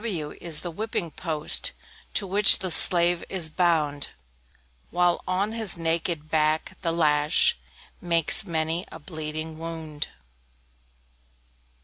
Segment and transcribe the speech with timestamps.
[0.01, 1.73] W W is the Whipping post,
[2.15, 4.09] To which the slave is bound,
[4.89, 7.55] While on his naked back, the lash
[8.01, 10.07] Makes many a bleeding wound.